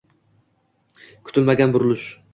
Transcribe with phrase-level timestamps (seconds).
[1.29, 2.11] Kutilmagan burilish